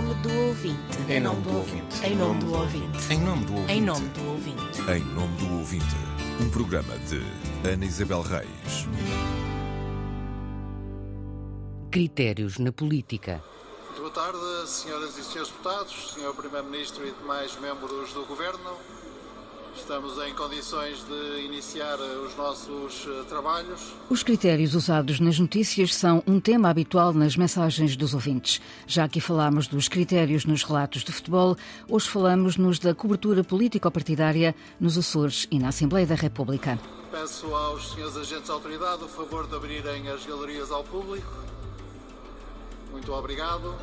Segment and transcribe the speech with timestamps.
[0.00, 0.98] nome do ouvinte.
[1.08, 2.06] Em nome do ouvinte.
[2.06, 3.12] Em nome do ouvinte.
[3.12, 3.72] Em nome do ouvinte.
[3.72, 4.80] Em nome do ouvinte.
[4.82, 5.96] Em nome do ouvinte.
[6.40, 7.20] Um programa de
[7.68, 8.86] Ana Isabel Reis.
[11.90, 13.42] Critérios na política.
[13.86, 18.76] Muito boa tarde, senhoras e senhores deputados, senhor Primeiro-Ministro e demais membros do Governo.
[19.78, 23.94] Estamos em condições de iniciar os nossos eh, trabalhos.
[24.10, 28.60] Os critérios usados nas notícias são um tema habitual nas mensagens dos ouvintes.
[28.86, 31.56] Já aqui falámos dos critérios nos relatos de futebol,
[31.88, 36.78] hoje falamos nos da cobertura político-partidária nos Açores e na Assembleia da República.
[37.10, 41.32] Peço aos senhores agentes da autoridade o favor de abrirem as galerias ao público.
[42.90, 43.74] Muito obrigado.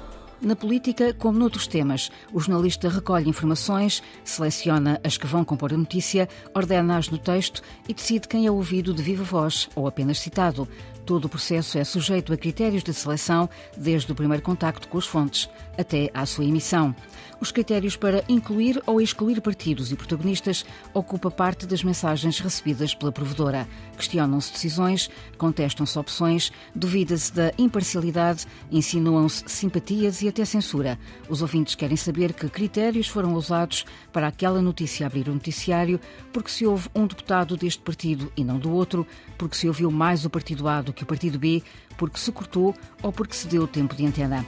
[0.42, 5.78] Na política, como noutros temas, o jornalista recolhe informações, seleciona as que vão compor a
[5.78, 10.68] notícia, ordena-as no texto e decide quem é ouvido de viva voz ou apenas citado.
[11.06, 15.06] Todo o processo é sujeito a critérios de seleção, desde o primeiro contacto com as
[15.06, 16.96] fontes até à sua emissão.
[17.40, 23.12] Os critérios para incluir ou excluir partidos e protagonistas ocupa parte das mensagens recebidas pela
[23.12, 23.68] provedora.
[23.98, 31.00] Questionam-se decisões, contestam-se opções, duvida-se da imparcialidade, insinuam-se simpatias e até censura.
[31.30, 36.00] Os ouvintes querem saber que critérios foram usados para aquela notícia abrir o noticiário,
[36.34, 39.06] porque se houve um deputado deste partido e não do outro,
[39.38, 41.62] porque se ouviu mais o partido A do que o partido B,
[41.98, 44.46] porque se cortou ou porque se deu tempo de antena.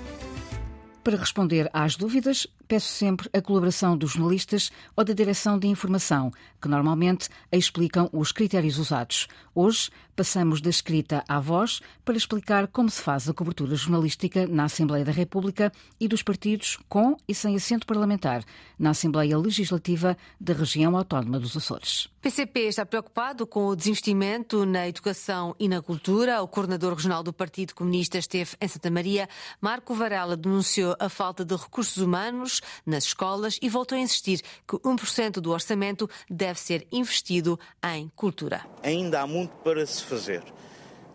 [1.03, 6.31] Para responder às dúvidas, peço sempre a colaboração dos jornalistas ou da direção de informação,
[6.61, 9.27] que normalmente explicam os critérios usados.
[9.53, 14.63] Hoje, passamos da escrita à voz para explicar como se faz a cobertura jornalística na
[14.63, 18.43] Assembleia da República e dos partidos com e sem assento parlamentar
[18.79, 22.05] na Assembleia Legislativa da Região Autónoma dos Açores.
[22.05, 26.41] O PCP está preocupado com o desinvestimento na educação e na cultura.
[26.41, 29.29] O coordenador regional do Partido Comunista esteve em Santa Maria.
[29.61, 34.77] Marco Varela denunciou a falta de recursos humanos nas escolas e voltou a insistir que
[34.77, 37.59] 1% do orçamento deve ser investido
[37.95, 38.65] em cultura.
[38.83, 40.43] Ainda há muito para se fazer.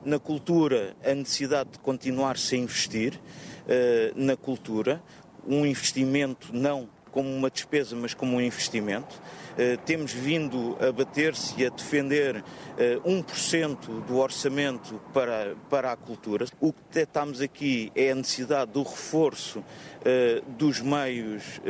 [0.04, 5.02] Na cultura, a necessidade de continuar-se a investir uh, na cultura,
[5.46, 9.14] um investimento não como uma despesa, mas como um investimento.
[9.52, 12.38] Uh, temos vindo a bater-se e a defender
[13.04, 16.46] uh, 1% do orçamento para, para a cultura.
[16.58, 21.60] O que detectamos aqui é a necessidade do reforço uh, dos meios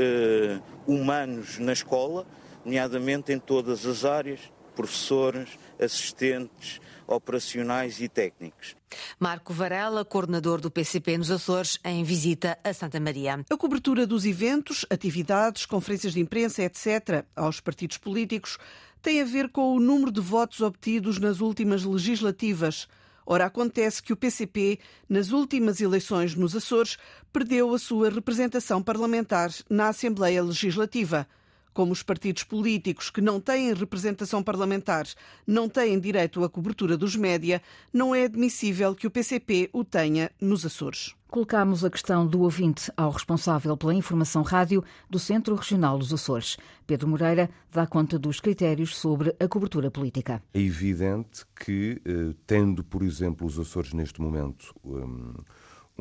[0.86, 2.24] humanos na escola,
[2.64, 4.40] nomeadamente em todas as áreas,
[4.76, 6.80] professores, assistentes,
[7.12, 8.76] operacionais e técnicos.
[9.18, 13.44] Marco Varela, coordenador do PCP nos Açores, em visita a Santa Maria.
[13.48, 18.58] A cobertura dos eventos, atividades, conferências de imprensa, etc., aos partidos políticos,
[19.00, 22.88] tem a ver com o número de votos obtidos nas últimas legislativas.
[23.26, 26.96] Ora, acontece que o PCP, nas últimas eleições nos Açores,
[27.32, 31.26] perdeu a sua representação parlamentar na Assembleia Legislativa.
[31.72, 35.06] Como os partidos políticos que não têm representação parlamentar
[35.46, 37.62] não têm direito à cobertura dos média,
[37.92, 41.14] não é admissível que o PCP o tenha nos Açores.
[41.28, 46.58] Colocámos a questão do ouvinte ao responsável pela informação rádio do Centro Regional dos Açores.
[46.86, 50.42] Pedro Moreira dá conta dos critérios sobre a cobertura política.
[50.52, 55.32] É evidente que, eh, tendo, por exemplo, os Açores neste momento um,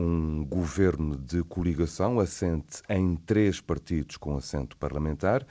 [0.01, 5.45] um governo de coligação assente em três partidos com assento parlamentar,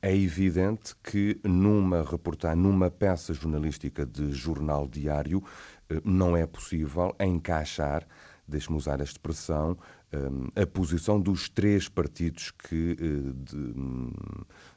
[0.00, 5.40] é evidente que numa reportagem, numa peça jornalística de jornal diário,
[5.88, 8.04] eh, não é possível encaixar,
[8.46, 9.76] deixe-me usar a expressão,
[10.12, 13.74] eh, a posição dos três partidos que eh, de,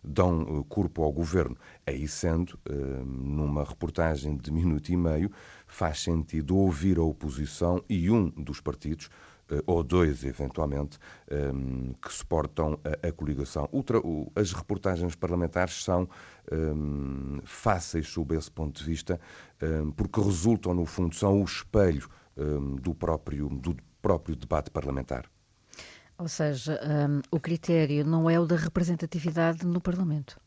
[0.03, 1.57] dão corpo ao governo.
[1.85, 2.57] Aí sendo,
[3.05, 5.31] numa reportagem de minuto e meio,
[5.67, 9.09] faz sentido ouvir a oposição e um dos partidos
[9.49, 10.97] eh, ou dois, eventualmente,
[12.01, 13.69] que suportam a, coligação.
[14.35, 16.07] As reportagens parlamentares são
[17.43, 19.19] fáceis sob esse ponto de vista,
[19.95, 22.07] porque resultam, no fundo, são o espelho
[22.81, 25.25] do próprio, do próprio debate parlamentar.
[26.17, 26.79] Ou seja,
[27.31, 30.39] o critério não é o da representatividade no Parlamento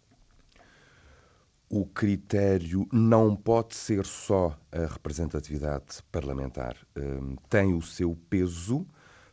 [1.70, 6.76] o critério não pode ser só a representatividade parlamentar.
[6.96, 8.86] Hum, tem o seu peso,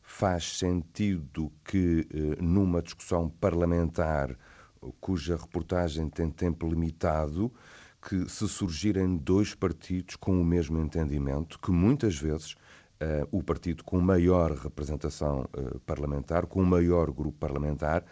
[0.03, 4.37] faz sentido que eh, numa discussão parlamentar
[4.99, 7.51] cuja reportagem tem tempo limitado,
[8.07, 13.83] que se surgirem dois partidos com o mesmo entendimento, que muitas vezes uh, o partido
[13.83, 18.05] com maior representação uh, parlamentar, com maior grupo parlamentar,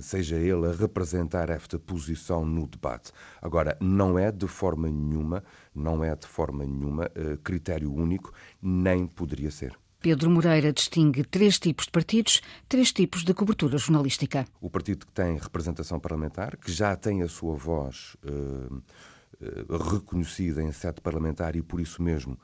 [0.00, 3.12] seja ele a representar esta posição no debate.
[3.40, 9.06] Agora, não é de forma nenhuma, não é de forma nenhuma uh, critério único, nem
[9.06, 9.78] poderia ser.
[10.06, 14.46] Pedro Moreira distingue três tipos de partidos, três tipos de cobertura jornalística.
[14.60, 20.62] O partido que tem representação parlamentar, que já tem a sua voz uh, uh, reconhecida
[20.62, 22.38] em sede parlamentar e por isso mesmo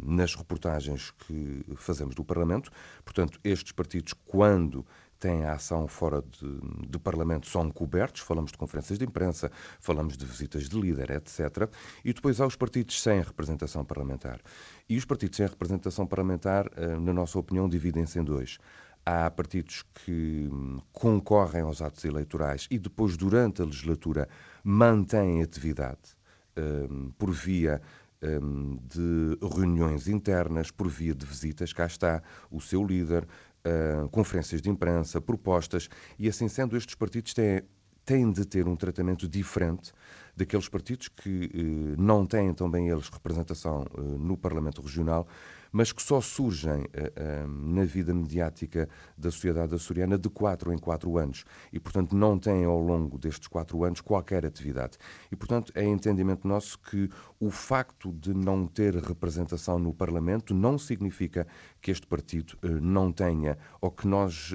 [0.00, 2.70] nas reportagens que fazemos do Parlamento.
[3.04, 4.86] Portanto, estes partidos, quando
[5.20, 10.16] têm a ação fora de, de, Parlamento são cobertos, falamos de conferências de imprensa, falamos
[10.16, 11.68] de visitas de líder, etc.
[12.04, 14.40] E depois há os partidos sem representação parlamentar.
[14.88, 18.58] E os partidos sem representação parlamentar, eh, na nossa opinião, dividem-se em dois.
[19.04, 24.28] Há partidos que hum, concorrem aos atos eleitorais e depois, durante a legislatura,
[24.62, 26.16] mantêm atividade
[26.56, 27.80] um, por via
[28.22, 31.72] um, de reuniões internas, por via de visitas.
[31.72, 33.26] Cá está o seu líder,
[33.64, 37.62] uh, conferências de imprensa, propostas, e assim sendo, estes partidos têm,
[38.04, 39.92] têm de ter um tratamento diferente
[40.36, 45.26] daqueles partidos que uh, não têm também eles representação uh, no Parlamento Regional,
[45.72, 50.78] mas que só surgem uh, uh, na vida mediática da sociedade açoriana de quatro em
[50.78, 54.98] quatro anos e, portanto, não têm ao longo destes quatro anos qualquer atividade.
[55.30, 57.08] E, portanto, é entendimento nosso que
[57.38, 61.46] o facto de não ter representação no Parlamento não significa
[61.80, 64.54] que este partido uh, não tenha ou que nós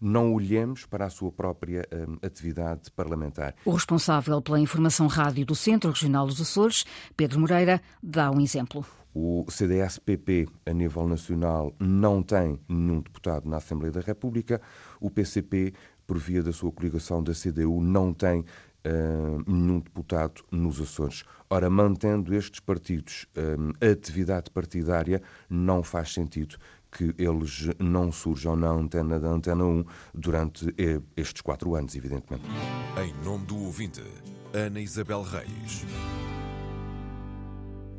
[0.00, 1.86] não olhemos para a sua própria
[2.22, 3.54] atividade parlamentar.
[3.64, 6.84] O responsável pela informação rádio do Centro Regional dos Açores,
[7.16, 8.84] Pedro Moreira, dá um exemplo.
[9.14, 14.60] O CDS-PP, a nível nacional, não tem nenhum deputado na Assembleia da República.
[15.00, 15.74] O PCP,
[16.06, 21.24] por via da sua coligação da CDU, não tem uh, nenhum deputado nos Açores.
[21.50, 26.56] Ora, mantendo estes partidos uh, a atividade partidária, não faz sentido
[26.90, 29.84] que eles não surjam na antena da Antena 1
[30.14, 32.44] durante eh, estes quatro anos, evidentemente.
[33.02, 34.02] Em nome do ouvinte,
[34.52, 35.86] Ana Isabel Reis.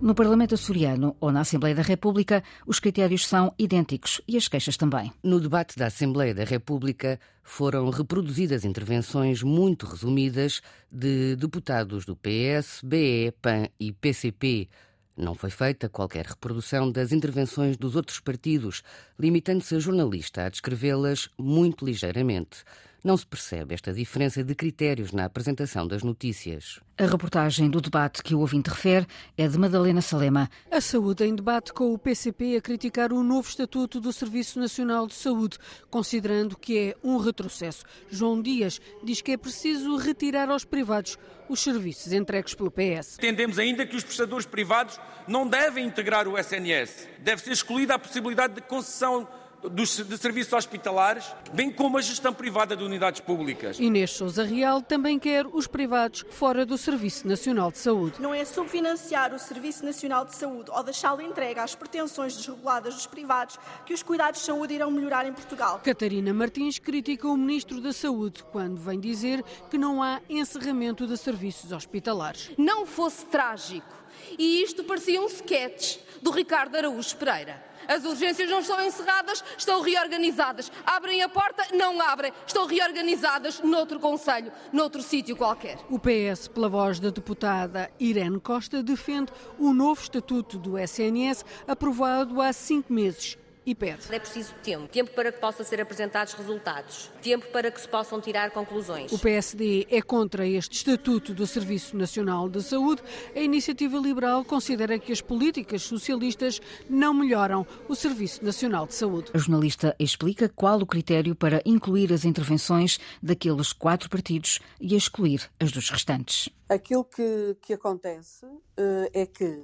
[0.04, 4.76] No Parlamento açoriano ou na Assembleia da República, os critérios são idênticos e as queixas
[4.76, 5.14] também.
[5.24, 10.62] No debate da Assembleia da República foram reproduzidas intervenções muito resumidas
[10.92, 14.68] de deputados do PS, BE, PAN e PCP.
[15.16, 18.84] Não foi feita qualquer reprodução das intervenções dos outros partidos,
[19.18, 22.66] limitando-se a jornalista a descrevê-las muito ligeiramente
[23.04, 26.80] não se percebe esta diferença de critérios na apresentação das notícias.
[26.98, 29.06] A reportagem do debate que o ouvinte refere
[29.38, 30.50] é de Madalena Salema.
[30.72, 35.08] A saúde em debate com o PCP a criticar o novo Estatuto do Serviço Nacional
[35.08, 35.58] de Saúde,
[35.90, 37.84] considerando que é um retrocesso.
[38.10, 41.18] João Dias diz que é preciso retirar aos privados
[41.50, 43.18] os serviços entregues pelo PS.
[43.18, 47.10] Entendemos ainda que os prestadores privados não devem integrar o SNS.
[47.20, 49.28] Deve ser excluída a possibilidade de concessão
[49.70, 53.80] dos, de serviços hospitalares, bem como a gestão privada de unidades públicas.
[53.80, 58.22] Inês Souza Real também quer os privados fora do Serviço Nacional de Saúde.
[58.22, 63.08] Não é subfinanciar o Serviço Nacional de Saúde ou deixá-lo entregue às pretensões desreguladas dos
[63.08, 65.80] privados que os cuidados de saúde irão melhorar em Portugal.
[65.84, 71.18] Catarina Martins critica o Ministro da Saúde quando vem dizer que não há encerramento de
[71.18, 72.52] serviços hospitalares.
[72.58, 74.04] Não fosse trágico
[74.38, 77.73] e isto parecia um sketch do Ricardo Araújo Pereira.
[77.88, 80.72] As urgências não estão encerradas, estão reorganizadas.
[80.86, 82.34] Abrem a porta, não abrem.
[82.46, 85.78] Estão reorganizadas noutro conselho, noutro sítio qualquer.
[85.90, 92.42] O PS, pela voz da deputada Irene Costa, defende o novo estatuto do SNS aprovado
[92.42, 94.14] há cinco meses e pede.
[94.14, 98.20] É preciso tempo, tempo para que possam ser apresentados resultados, tempo para que se possam
[98.20, 99.12] tirar conclusões.
[99.12, 103.02] O PSD é contra este Estatuto do Serviço Nacional de Saúde.
[103.36, 109.32] A Iniciativa Liberal considera que as políticas socialistas não melhoram o Serviço Nacional de Saúde.
[109.34, 115.50] A jornalista explica qual o critério para incluir as intervenções daqueles quatro partidos e excluir
[115.60, 116.50] as dos restantes.
[116.70, 119.64] Aquilo que, que acontece uh, é que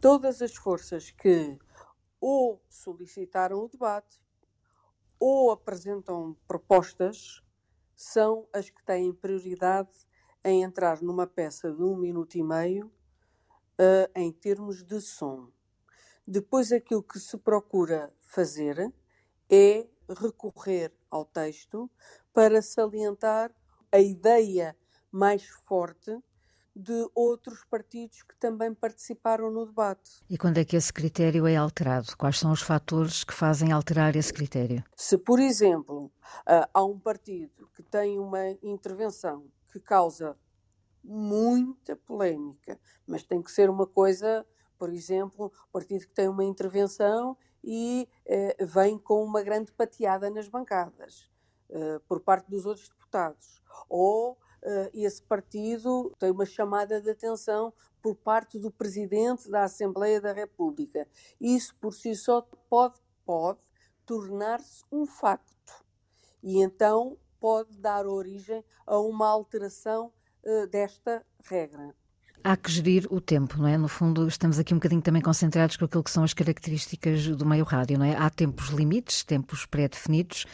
[0.00, 1.56] todas as forças que
[2.20, 4.20] ou solicitaram o debate
[5.18, 7.42] ou apresentam propostas
[7.94, 9.90] são as que têm prioridade
[10.42, 15.50] em entrar numa peça de um minuto e meio uh, em termos de som.
[16.26, 18.92] Depois, aquilo que se procura fazer
[19.50, 21.90] é recorrer ao texto
[22.32, 23.52] para salientar
[23.92, 24.76] a ideia
[25.10, 26.16] mais forte
[26.80, 30.22] de outros partidos que também participaram no debate.
[30.28, 32.16] E quando é que esse critério é alterado?
[32.16, 34.82] Quais são os fatores que fazem alterar esse critério?
[34.96, 36.10] Se, por exemplo,
[36.46, 40.36] ah, há um partido que tem uma intervenção que causa
[41.04, 44.46] muita polémica, mas tem que ser uma coisa,
[44.78, 50.30] por exemplo, um partido que tem uma intervenção e eh, vem com uma grande pateada
[50.30, 51.28] nas bancadas
[51.70, 54.38] eh, por parte dos outros deputados, ou
[54.92, 61.06] esse partido tem uma chamada de atenção por parte do Presidente da Assembleia da República.
[61.40, 63.60] Isso por si só pode, pode
[64.04, 65.84] tornar-se um facto
[66.42, 70.12] e então pode dar origem a uma alteração
[70.44, 71.94] uh, desta regra.
[72.42, 73.76] Há que gerir o tempo, não é?
[73.76, 77.44] No fundo, estamos aqui um bocadinho também concentrados com aquilo que são as características do
[77.44, 78.16] meio rádio, não é?
[78.16, 80.46] Há tempos limites, tempos pré-definidos.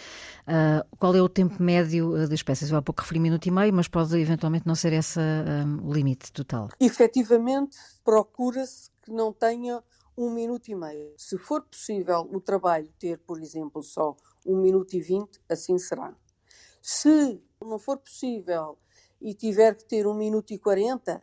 [0.43, 2.71] Uh, qual é o tempo médio das espécies?
[2.71, 5.93] Eu há pouco referi minuto e meio, mas pode eventualmente não ser esse um, o
[5.93, 6.69] limite total.
[6.81, 9.83] Efetivamente, procura-se que não tenha
[10.19, 11.13] um minuto e meio.
[11.17, 16.15] Se for possível o trabalho ter, por exemplo, só um minuto e vinte, assim será.
[16.83, 18.79] Se não for possível
[19.21, 21.23] e tiver que ter um minuto e quarenta,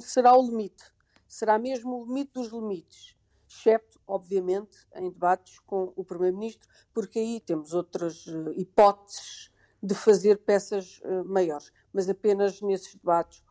[0.00, 0.84] será o limite.
[1.26, 3.16] Será mesmo o limite dos limites,
[3.48, 9.50] excepto, obviamente, em debates com o Primeiro-Ministro, porque aí temos outras uh, hipóteses
[9.82, 13.42] de fazer peças uh, maiores, mas apenas nesses debates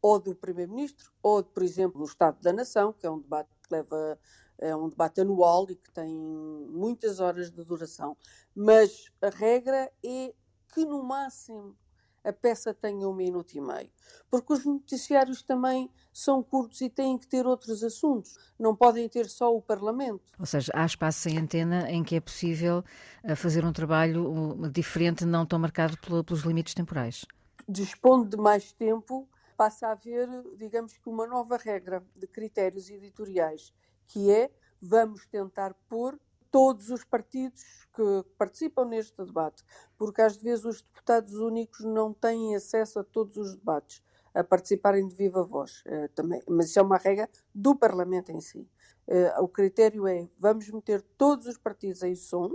[0.00, 3.74] ou do Primeiro-Ministro ou, por exemplo, no Estado da Nação, que é um debate que
[3.74, 4.18] leva
[4.62, 8.16] é um debate anual e que tem muitas horas de duração.
[8.54, 10.32] Mas a regra é
[10.72, 11.76] que, no máximo,
[12.24, 13.90] a peça tenha um minuto e meio.
[14.30, 18.36] Porque os noticiários também são curtos e têm que ter outros assuntos.
[18.58, 20.32] Não podem ter só o Parlamento.
[20.38, 22.84] Ou seja, há espaço em antena em que é possível
[23.24, 27.24] eh, fazer um trabalho diferente, não tão marcado pelos limites temporais.
[27.68, 33.72] Dispondo de mais tempo, passa a haver, digamos que, uma nova regra de critérios editoriais
[34.06, 34.50] que é
[34.80, 36.18] vamos tentar pôr
[36.52, 37.62] todos os partidos
[37.94, 39.64] que participam neste debate,
[39.98, 44.02] porque às vezes os deputados únicos não têm acesso a todos os debates,
[44.34, 48.40] a participarem de viva voz, uh, também, mas isso é uma regra do Parlamento em
[48.40, 48.68] si.
[49.08, 52.54] Uh, o critério é vamos meter todos os partidos em som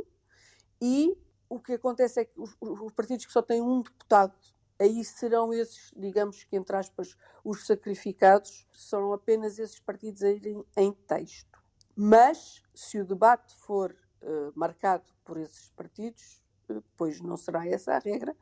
[0.82, 1.18] e
[1.50, 4.34] o que acontece é que os, os partidos que só têm um deputado
[4.80, 10.64] aí serão esses, digamos que entre aspas, os sacrificados, serão apenas esses partidos a irem
[10.76, 11.57] em texto.
[12.00, 17.94] Mas, se o debate for uh, marcado por esses partidos, uh, pois não será essa
[17.94, 18.36] a regra,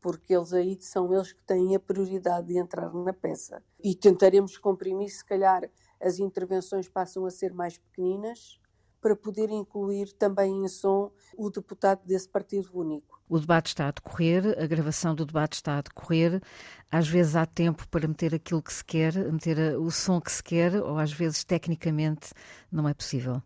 [0.00, 3.64] porque eles aí são eles que têm a prioridade de entrar na peça.
[3.82, 5.68] E tentaremos comprimir, se calhar
[6.00, 8.59] as intervenções passam a ser mais pequeninas,
[9.00, 13.20] para poder incluir também em som o deputado desse partido único.
[13.28, 16.42] O debate está a decorrer, a gravação do debate está a decorrer.
[16.90, 20.42] Às vezes há tempo para meter aquilo que se quer, meter o som que se
[20.42, 22.32] quer, ou às vezes tecnicamente
[22.70, 23.42] não é possível.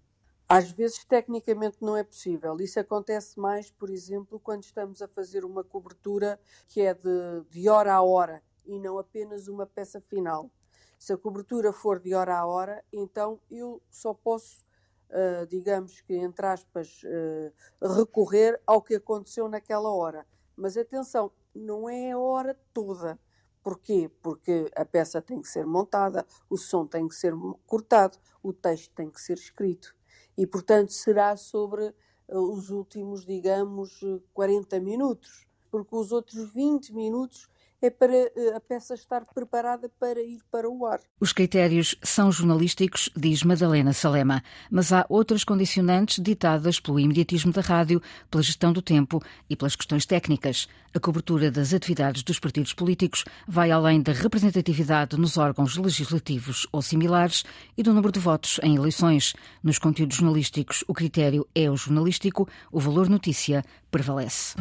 [0.49, 2.56] Às vezes, tecnicamente, não é possível.
[2.61, 7.68] Isso acontece mais, por exemplo, quando estamos a fazer uma cobertura que é de, de
[7.68, 10.50] hora a hora e não apenas uma peça final.
[10.99, 14.63] Se a cobertura for de hora a hora, então eu só posso
[15.11, 20.26] uh, digamos que, entre aspas, uh, recorrer ao que aconteceu naquela hora.
[20.56, 23.18] Mas atenção, não é a hora toda.
[23.62, 24.11] Porquê?
[24.23, 27.32] Porque a peça tem que ser montada, o som tem que ser
[27.66, 29.94] cortado, o texto tem que ser escrito.
[30.37, 31.94] E, portanto, será sobre
[32.28, 34.00] uh, os últimos, digamos,
[34.32, 35.46] 40 minutos.
[35.70, 37.49] Porque os outros 20 minutos
[37.84, 41.00] é para eh, a peça estar preparada para ir para o ar.
[41.20, 47.60] Os critérios são jornalísticos, diz Madalena Salema, mas há outras condicionantes ditadas pelo imediatismo da
[47.60, 48.00] rádio,
[48.30, 50.66] pela gestão do tempo e pelas questões técnicas.
[50.94, 56.80] A cobertura das atividades dos partidos políticos vai além da representatividade nos órgãos legislativos ou
[56.80, 57.44] similares
[57.76, 59.34] e do número de votos em eleições.
[59.62, 64.54] Nos conteúdos jornalísticos, o critério é o jornalístico, o valor notícia prevalece.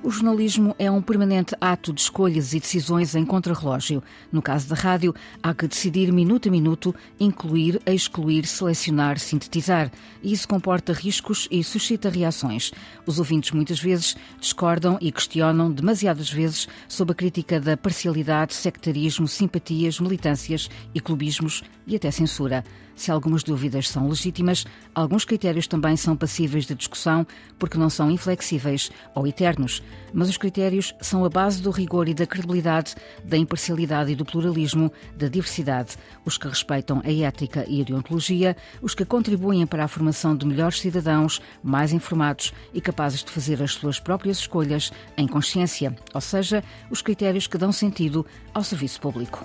[0.00, 4.00] O jornalismo é um permanente ato de escolhas e decisões em contrarrelógio.
[4.30, 5.12] No caso da rádio,
[5.42, 9.90] há que decidir minuto a minuto, incluir, excluir, selecionar, sintetizar.
[10.22, 12.70] E isso comporta riscos e suscita reações.
[13.04, 19.26] Os ouvintes muitas vezes discordam e questionam demasiadas vezes sob a crítica da parcialidade, sectarismo,
[19.26, 22.64] simpatias, militâncias e clubismos e até censura.
[22.94, 27.24] Se algumas dúvidas são legítimas, alguns critérios também são passíveis de discussão
[27.56, 29.82] porque não são inflexíveis ou eternos.
[30.12, 34.24] Mas os critérios são a base do rigor e da credibilidade, da imparcialidade e do
[34.24, 39.84] pluralismo, da diversidade, os que respeitam a ética e a deontologia, os que contribuem para
[39.84, 44.92] a formação de melhores cidadãos, mais informados e capazes de fazer as suas próprias escolhas
[45.16, 48.24] em consciência, ou seja, os critérios que dão sentido
[48.54, 49.44] ao serviço público.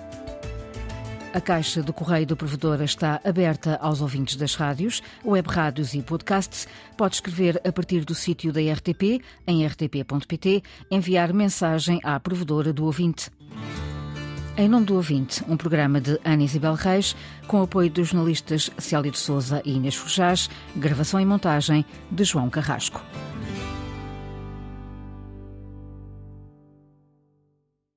[1.34, 6.00] A caixa do correio do provedor está aberta aos ouvintes das rádios, web rádios e
[6.00, 6.68] podcasts.
[6.96, 12.84] Pode escrever a partir do sítio da RTP, em rtp.pt, enviar mensagem à provedora do
[12.84, 13.32] ouvinte.
[14.56, 17.16] Em nome do ouvinte, um programa de Ana Isabel Reis,
[17.48, 22.48] com apoio dos jornalistas Célia de Souza e Inês Forjás, gravação e montagem de João
[22.48, 23.02] Carrasco.